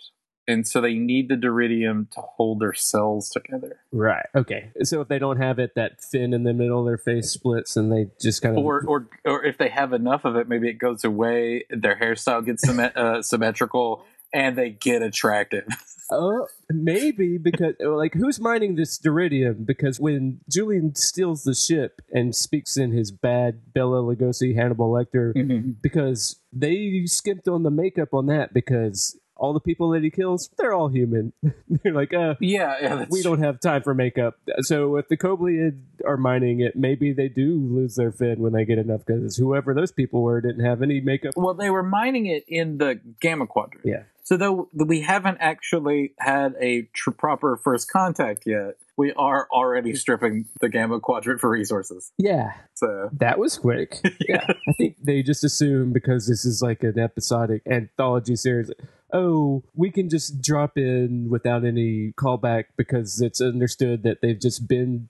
[0.48, 3.78] and so they need the duridium to hold their cells together.
[3.92, 4.26] Right.
[4.34, 4.70] Okay.
[4.82, 7.76] So if they don't have it, that fin in the middle of their face splits,
[7.76, 10.68] and they just kind of Or, or, or if they have enough of it, maybe
[10.68, 11.64] it goes away.
[11.70, 15.66] Their hairstyle gets symmet- uh, symmetrical, and they get attractive.
[16.14, 19.64] Oh, maybe because like who's mining this Duridium?
[19.64, 25.32] Because when Julian steals the ship and speaks in his bad Bela Lugosi Hannibal Lecter,
[25.80, 30.48] because they skipped on the makeup on that because all the people that he kills,
[30.56, 31.32] they're all human.
[31.68, 33.06] they're like, uh, Yeah, yeah.
[33.10, 34.38] We don't have time for makeup.
[34.60, 38.64] So if the Kobliad are mining it, maybe they do lose their fin when they
[38.64, 41.34] get enough because whoever those people were didn't have any makeup.
[41.36, 43.84] Well, they were mining it in the Gamma Quadrant.
[43.84, 44.04] Yeah.
[44.22, 49.94] So though we haven't actually had a tr- proper first contact yet, we are already
[49.94, 52.12] stripping the Gamma Quadrant for resources.
[52.18, 53.98] Yeah, So that was quick.
[54.28, 58.70] yeah, I think they just assume because this is like an episodic anthology series.
[59.12, 64.68] Oh, we can just drop in without any callback because it's understood that they've just
[64.68, 65.08] been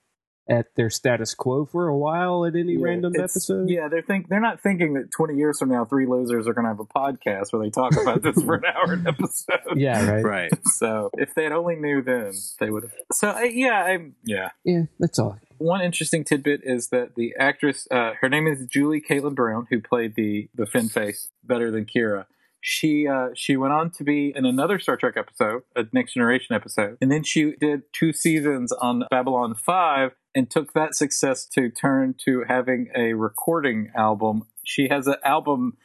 [0.49, 3.69] at their status quo for a while at any Yeah, random episode.
[3.69, 6.65] Yeah, they're think they're not thinking that 20 years from now, three losers are going
[6.65, 9.77] to have a podcast where they talk about this for an hour an episode.
[9.77, 10.23] Yeah, right.
[10.23, 10.51] Right.
[10.73, 12.91] So if they had only knew then, they would have.
[13.13, 14.49] So I, yeah, I'm yeah.
[14.65, 15.37] Yeah, that's all.
[15.59, 19.79] One interesting tidbit is that the actress, uh, her name is Julie Caitlin Brown, who
[19.79, 22.25] played the the Finn face better than Kira.
[22.65, 26.55] She uh, she went on to be in another Star Trek episode, a Next Generation
[26.55, 31.69] episode, and then she did two seasons on Babylon Five, and took that success to
[31.69, 34.43] turn to having a recording album.
[34.63, 35.75] She has an album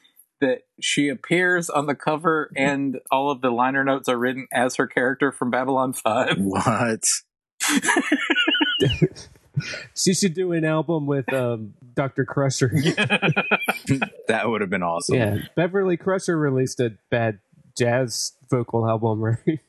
[0.41, 4.77] that she appears on the cover, and all of the liner notes are written as
[4.77, 6.37] her character from Babylon Five.
[6.39, 7.03] What?
[9.97, 12.25] She should do an album with um, Dr.
[12.25, 12.73] Crusher.
[14.29, 15.17] That would have been awesome.
[15.17, 17.39] yeah, Beverly Crusher released a bad
[17.79, 19.61] jazz vocal album, right?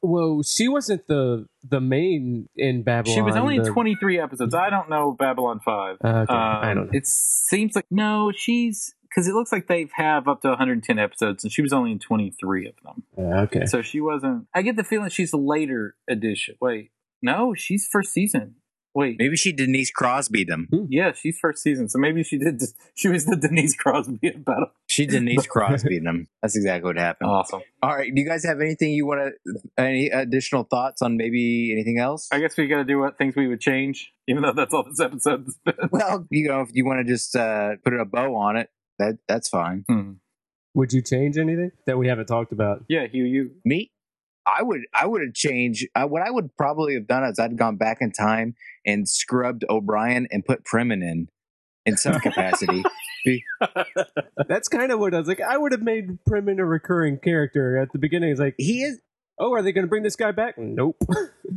[0.00, 3.14] Whoa, she wasn't the the main in Babylon.
[3.16, 4.54] She was only in the- 23 episodes.
[4.54, 5.96] I don't know Babylon 5.
[6.02, 6.90] Uh, okay, I Um, don't know.
[6.92, 11.44] It seems like, no, she's, because it looks like they have up to 110 episodes,
[11.44, 13.02] and she was only in 23 of them.
[13.16, 13.66] Uh, okay.
[13.66, 16.56] So she wasn't, I get the feeling she's a later edition.
[16.60, 16.90] Wait,
[17.22, 18.56] no, she's first season.
[18.98, 20.66] Wait, Maybe she Denise Crosby them.
[20.90, 21.88] yeah, she's first season.
[21.88, 22.60] So maybe she did,
[22.96, 24.72] she was the Denise Crosby at Battle.
[24.88, 26.26] She Denise Crosby them.
[26.42, 27.30] That's exactly what happened.
[27.30, 27.60] Awesome.
[27.80, 28.12] All right.
[28.12, 29.60] Do you guys have anything you want to?
[29.80, 32.26] Any additional thoughts on maybe anything else?
[32.32, 34.82] I guess we got to do what things we would change, even though that's all
[34.82, 35.76] this episode's been.
[35.92, 39.18] well, you know, if you want to just uh, put a bow on it, that
[39.28, 39.84] that's fine.
[39.88, 40.14] Hmm.
[40.74, 42.82] Would you change anything that we haven't talked about?
[42.88, 43.50] Yeah, Hugh, you.
[43.64, 43.92] Me,
[44.56, 45.86] I would I would have changed.
[45.94, 48.54] Uh, what I would probably have done is I'd gone back in time
[48.86, 51.28] and scrubbed O'Brien and put Primmin in
[51.86, 52.82] in some capacity.
[54.48, 55.40] That's kind of what I was like.
[55.40, 58.30] I would have made Primmin a recurring character at the beginning.
[58.30, 59.00] It's like, he is
[59.38, 60.58] oh, are they going to bring this guy back?
[60.58, 60.96] Nope.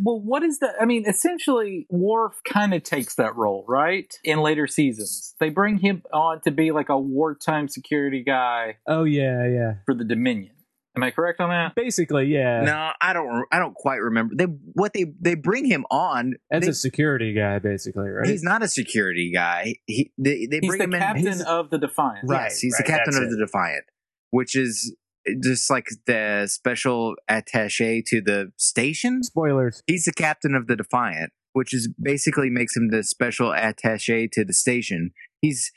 [0.04, 0.75] Well, what is that?
[0.80, 4.12] I mean, essentially, Worf kind of takes that role, right?
[4.23, 9.04] In later seasons, they bring him on to be like a wartime security guy oh
[9.04, 9.73] yeah, yeah.
[9.86, 10.54] for the Dominion.
[10.95, 11.73] Am I correct on that?
[11.75, 12.62] Basically, yeah.
[12.63, 12.91] no.
[13.01, 13.45] I don't.
[13.51, 14.36] I don't quite remember.
[14.36, 16.34] They what they they bring him on.
[16.51, 18.27] As they- a security guy, basically, right?
[18.27, 19.75] He's not a security guy.
[19.86, 20.99] He they, they He's bring the him in.
[20.99, 22.30] captain he's- of the Defiant.
[22.30, 23.30] Right, yes, he's the captain of it.
[23.30, 23.86] the Defiant,
[24.32, 24.93] which is
[25.41, 29.23] just like the special attaché to the station.
[29.23, 29.82] Spoilers.
[29.88, 34.43] He's the captain of the Defiant, which is basically makes him the special attaché to
[34.43, 35.12] the station.
[35.41, 35.71] He's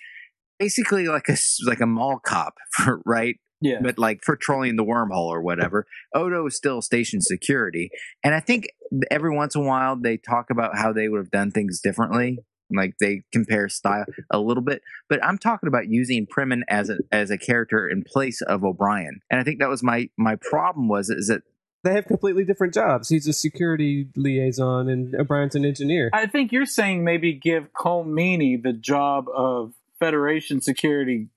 [0.59, 3.37] basically like a s- like a mall cop, for, right?
[3.61, 3.79] Yeah.
[3.83, 5.87] But like for patrolling the wormhole or whatever.
[6.15, 7.91] Odo is still station security,
[8.23, 8.67] and I think
[9.11, 12.39] every once in a while they talk about how they would have done things differently.
[12.75, 16.99] Like they compare style a little bit, but I'm talking about using Primmin as a
[17.13, 20.89] as a character in place of O'Brien, and I think that was my my problem
[20.89, 21.43] was is that
[21.85, 23.11] They have completely different jobs.
[23.11, 26.09] He's a security liaison, and O'Brien's an engineer.
[26.15, 31.29] I think you're saying maybe give Colm Meaney the job of Federation security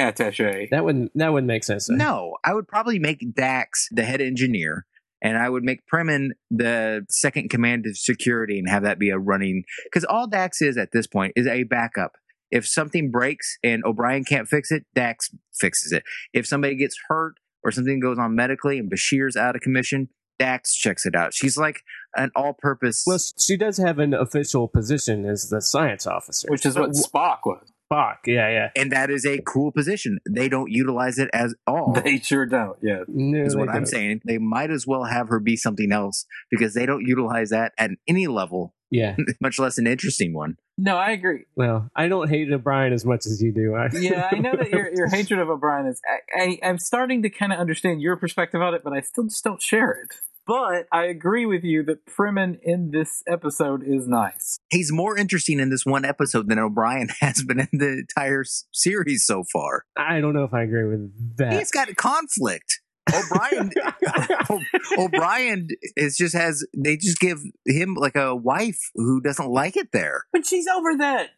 [0.00, 0.68] attache.
[0.70, 1.88] That wouldn't that wouldn't make sense.
[1.88, 4.86] No, I would probably make Dax the head engineer,
[5.22, 9.18] and I would make Primmin the second command of security, and have that be a
[9.18, 9.64] running.
[9.84, 12.12] Because all Dax is at this point is a backup.
[12.50, 16.02] If something breaks and O'Brien can't fix it, Dax fixes it.
[16.32, 20.08] If somebody gets hurt or something goes on medically and Bashir's out of commission,
[20.40, 21.32] Dax checks it out.
[21.32, 21.82] She's like
[22.16, 23.04] an all-purpose.
[23.06, 27.40] Well, she does have an official position as the science officer, which is what Spock
[27.44, 27.70] was.
[27.90, 28.16] Spock.
[28.26, 28.70] Yeah, yeah.
[28.76, 30.18] and that is a cool position.
[30.28, 31.92] They don't utilize it as all.
[32.04, 32.76] They sure don't.
[32.82, 33.00] Yeah.
[33.08, 33.86] No, is they what I'm don't.
[33.86, 34.20] saying.
[34.24, 37.90] They might as well have her be something else because they don't utilize that at
[38.08, 39.16] any level, Yeah.
[39.40, 40.56] much less an interesting one.
[40.78, 41.44] No, I agree.
[41.56, 43.74] Well, I don't hate O'Brien as much as you do.
[43.74, 46.00] I, yeah, I know that your your hatred of O'Brien is.
[46.34, 49.24] I, I, I'm starting to kind of understand your perspective on it, but I still
[49.24, 50.14] just don't share it.
[50.50, 54.58] But I agree with you that Primmin in this episode is nice.
[54.68, 58.64] He's more interesting in this one episode than O'Brien has been in the entire s-
[58.72, 59.84] series so far.
[59.96, 61.52] I don't know if I agree with that.
[61.52, 62.80] He's got conflict.
[63.14, 63.70] O'Brien,
[64.98, 66.66] O'Brien is just has.
[66.76, 70.24] They just give him like a wife who doesn't like it there.
[70.32, 71.28] But she's over that.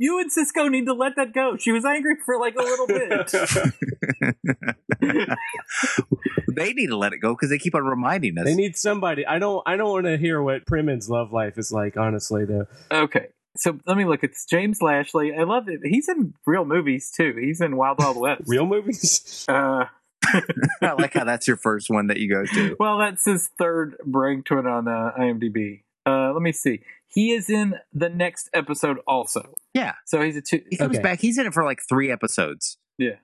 [0.00, 1.58] You and Sisko need to let that go.
[1.58, 3.30] She was angry for like a little bit.
[6.56, 8.46] they need to let it go because they keep on reminding us.
[8.46, 9.26] They need somebody.
[9.26, 9.62] I don't.
[9.66, 11.98] I don't want to hear what Primmin's love life is like.
[11.98, 12.64] Honestly, though.
[12.90, 13.26] okay.
[13.58, 14.46] So let me look at this.
[14.48, 15.34] James Lashley.
[15.38, 15.80] I love it.
[15.84, 17.34] He's in real movies too.
[17.38, 18.44] He's in Wild Wild West.
[18.46, 19.44] Real movies.
[19.46, 19.84] Uh,
[20.24, 22.74] I like how that's your first one that you go to.
[22.80, 25.82] well, that's his third ranked one on uh, IMDb.
[26.06, 26.80] Uh, let me see.
[27.12, 29.54] He is in the next episode also.
[29.74, 29.94] Yeah.
[30.06, 30.62] So he's a two.
[30.70, 31.02] He comes Okay.
[31.02, 31.20] back.
[31.20, 32.78] He's in it for like three episodes.
[32.98, 33.16] Yeah.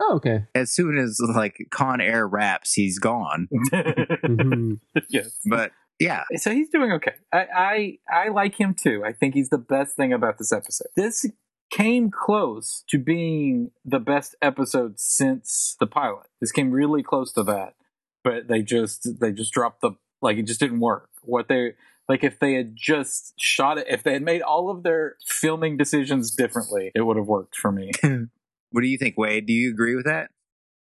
[0.00, 0.44] Oh, okay.
[0.54, 3.48] As soon as like Con Air wraps, he's gone.
[3.72, 4.80] Mhm.
[5.08, 5.38] yes.
[5.44, 7.14] But yeah, So he's doing okay.
[7.32, 9.02] I, I I like him too.
[9.04, 10.88] I think he's the best thing about this episode.
[10.94, 11.24] This
[11.70, 16.26] came close to being the best episode since the pilot.
[16.40, 17.74] This came really close to that,
[18.22, 21.08] but they just they just dropped the like it just didn't work.
[21.22, 21.72] What they
[22.08, 25.76] like if they had just shot it, if they had made all of their filming
[25.76, 27.90] decisions differently, it would have worked for me.
[28.70, 29.46] what do you think, Wade?
[29.46, 30.30] Do you agree with that?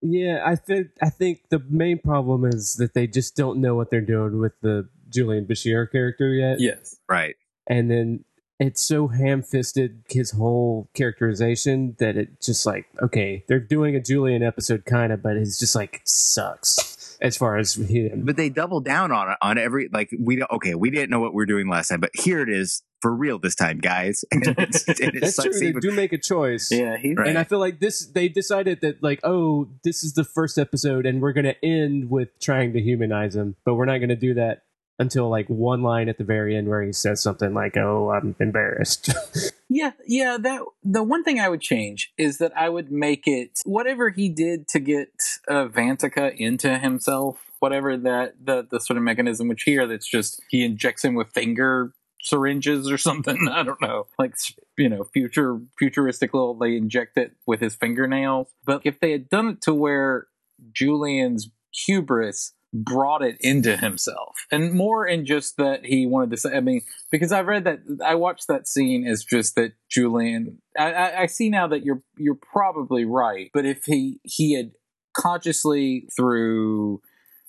[0.02, 3.90] Yeah, I think I think the main problem is that they just don't know what
[3.90, 6.60] they're doing with the Julian Bashir character yet.
[6.60, 6.96] yes.
[7.08, 7.36] Right.
[7.66, 8.24] and then
[8.60, 14.42] it's so ham-fisted his whole characterization that it just like okay they're doing a julian
[14.44, 16.93] episode kind of but it's just like sucks
[17.24, 20.50] as far as him But they double down on it on every like we don't
[20.52, 23.14] okay we didn't know what we were doing last time, but here it is for
[23.14, 24.24] real this time, guys.
[24.32, 27.16] And it's, and it that's true sucks they even- do make a choice Yeah, he's
[27.16, 27.28] Right.
[27.28, 31.04] and i feel like this they decided that like oh this is the first episode
[31.06, 34.62] and we're gonna end with trying to humanize him but we're not gonna do that
[34.98, 38.34] until like one line at the very end where he says something like oh i'm
[38.38, 39.12] embarrassed
[39.74, 40.36] Yeah, yeah.
[40.40, 44.28] That the one thing I would change is that I would make it whatever he
[44.28, 45.08] did to get
[45.48, 49.48] uh, Vantika into himself, whatever that the the sort of mechanism.
[49.48, 51.92] Which here, that's just he injects him with finger
[52.22, 53.48] syringes or something.
[53.50, 54.36] I don't know, like
[54.78, 56.54] you know, future futuristic little.
[56.54, 58.46] They inject it with his fingernails.
[58.64, 60.28] But if they had done it to where
[60.72, 64.46] Julian's hubris brought it into himself.
[64.50, 67.80] And more in just that he wanted to say i mean because i read that
[68.04, 72.02] i watched that scene as just that julian I, I, I see now that you're
[72.16, 74.72] you're probably right but if he he had
[75.16, 77.00] consciously through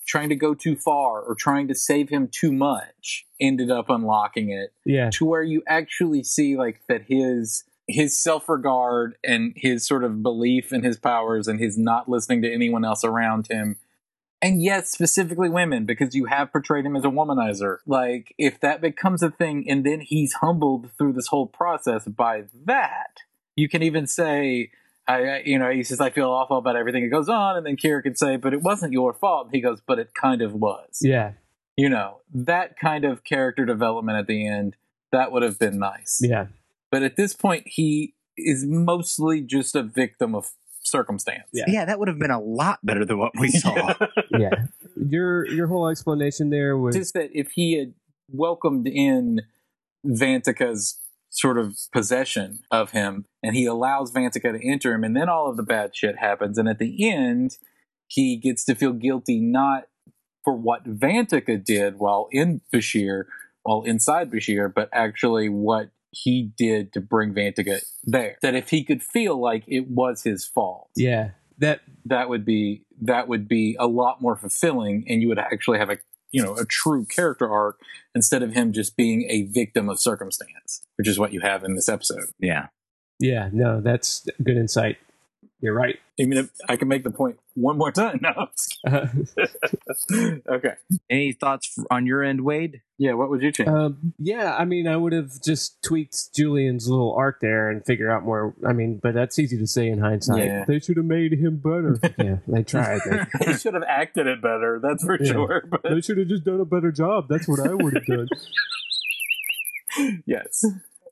[0.08, 4.50] trying to go too far or trying to save him too much ended up unlocking
[4.52, 5.10] it yeah.
[5.12, 10.74] to where you actually see like that his his self-regard and his sort of belief
[10.74, 13.78] in his powers and his not listening to anyone else around him
[14.42, 18.82] and yes specifically women because you have portrayed him as a womanizer like if that
[18.82, 23.22] becomes a thing and then he's humbled through this whole process by that
[23.56, 24.72] you can even say
[25.08, 27.58] I, you know, he says, I feel awful about everything that goes on.
[27.58, 29.50] And then Kira could say, but it wasn't your fault.
[29.52, 31.34] He goes, but it kind of was yeah
[31.78, 34.76] you know that kind of character development at the end
[35.12, 36.48] that would have been nice yeah
[36.92, 40.52] but at this point he is mostly just a victim of
[40.86, 41.66] circumstance Yeah.
[41.68, 43.94] yeah, that would have been a lot better than what we saw.
[44.38, 47.94] yeah your your whole explanation there was just that if he had
[48.32, 49.42] welcomed in
[50.06, 55.28] Vantika's sort of possession of him and he allows Vantika to enter him and then
[55.28, 57.58] all of the bad shit happens and at the end
[58.08, 59.84] he gets to feel guilty not
[60.44, 63.24] for what Vantika did while in Bashir
[63.64, 68.84] while inside Bashir but actually what he did to bring Vantika there that if he
[68.84, 71.32] could feel like it was his fault yeah.
[71.60, 75.80] That that would be that would be a lot more fulfilling and you would actually
[75.80, 75.98] have a
[76.32, 77.80] you know a true character arc
[78.14, 81.76] instead of him just being a victim of circumstance which is what you have in
[81.76, 82.26] this episode.
[82.40, 82.68] Yeah.
[83.20, 84.98] yeah no that's good insight
[85.62, 85.98] you're right.
[86.20, 88.20] I mean i can make the point one more time.
[88.24, 88.48] No
[90.50, 90.74] okay.
[91.10, 92.82] Any thoughts on your end, Wade?
[92.98, 93.68] yeah what would you change?
[93.68, 98.10] Um, yeah i mean i would have just tweaked julian's little arc there and figure
[98.10, 100.46] out more i mean but that's easy to say in hindsight.
[100.46, 100.64] Yeah.
[100.66, 102.00] they should have made him better.
[102.18, 103.02] Yeah they tried.
[103.10, 105.32] They, he should have acted it better that's for Yeah.
[105.34, 107.28] sure but they should have just done a better job.
[107.28, 108.28] That's what i would have done.
[110.26, 110.64] Yes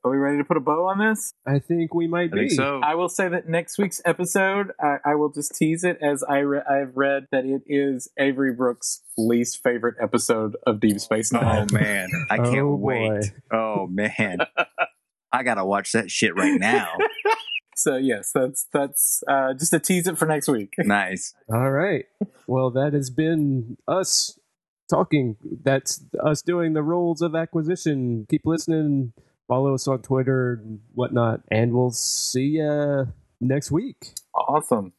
[0.04, 2.48] are we ready to put a bow on this i think we might I be
[2.48, 2.80] so.
[2.82, 6.38] I will say that next week's episode, I, I will just tease it as I
[6.38, 11.66] re- I've read that it is Avery Brooks' least favorite episode of Deep Space Nine.
[11.70, 13.32] Oh man, I can't Oh, wait.
[13.52, 14.38] Oh man,
[15.32, 16.96] I gotta watch that shit right now.
[17.76, 20.74] So yes, that's that's uh, just to tease it for next week.
[20.78, 21.34] nice.
[21.52, 22.04] All right.
[22.46, 24.38] Well, that has been us
[24.88, 25.36] talking.
[25.42, 28.26] That's us doing the rules of acquisition.
[28.30, 29.12] Keep listening.
[29.48, 31.40] Follow us on Twitter and whatnot.
[31.50, 34.14] And we'll see you next week.
[34.34, 34.92] Awesome.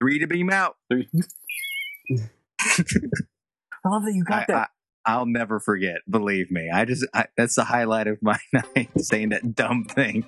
[0.00, 0.76] Three to beam out.
[0.92, 1.06] I
[3.84, 4.70] love that you got I, that.
[5.04, 5.98] I, I'll never forget.
[6.08, 6.70] Believe me.
[6.72, 8.90] I just I, that's the highlight of my night.
[8.98, 10.24] Saying that dumb thing.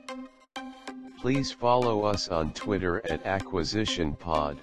[1.21, 4.57] Please follow us on Twitter at Acquisition Pod.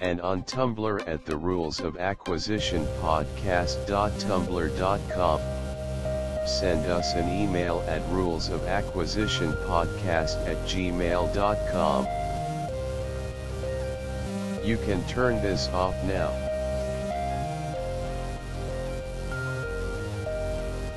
[0.00, 5.40] And on Tumblr at the Rules of Acquisition Podcast.tumblr.com.
[6.58, 12.06] Send us an email at rules of acquisition podcast at gmail.com.
[14.64, 16.30] You can turn this off now.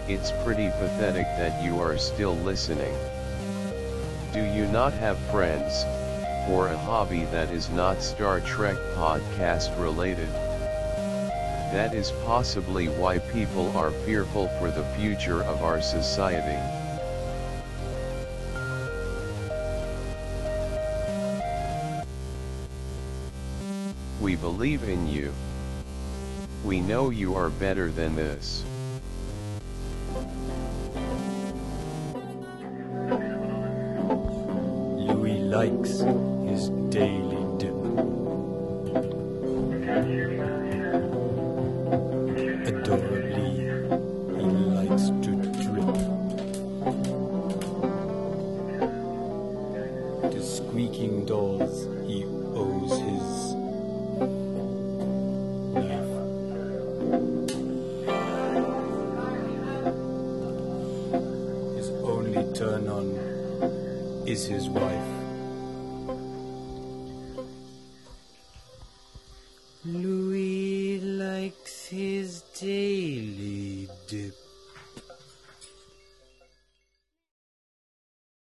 [0.08, 2.94] It's pretty pathetic that you are still listening.
[4.34, 5.86] Do you not have friends?
[6.46, 10.28] for a hobby that is not Star Trek podcast related.
[11.74, 16.62] That is possibly why people are fearful for the future of our society.
[24.22, 25.34] We believe in you.
[26.64, 28.64] We know you are better than this.
[35.08, 36.02] Louis likes
[36.48, 37.33] his daily